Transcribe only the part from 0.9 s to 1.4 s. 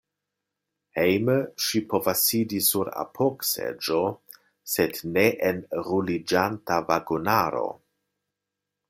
Hejme